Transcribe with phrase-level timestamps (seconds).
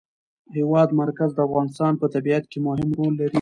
[0.51, 3.29] د هېواد مرکز د افغانستان په طبیعت کې مهم رول لري.